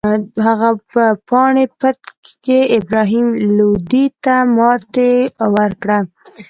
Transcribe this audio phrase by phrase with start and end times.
[0.45, 2.01] هغه په پاني پت
[2.45, 5.11] کې ابراهیم لودي ته ماتې
[5.55, 5.99] ورکړه.